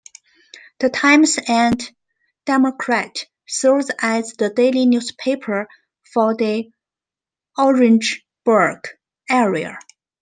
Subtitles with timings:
[0.79, 1.79] "The Times and
[2.45, 5.67] Democrat" serves as the daily newspaper
[6.11, 6.71] for the
[7.55, 8.87] Orangeburg
[9.29, 9.77] area.